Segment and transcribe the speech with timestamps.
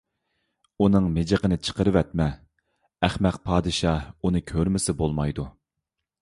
[0.85, 2.27] ئۇنىڭ مىجىقىنى چىقىرىۋەتمە،
[3.09, 5.47] ئەخمەق پادىشاھ ئۇنى كۆرمىسە بولمايدۇ.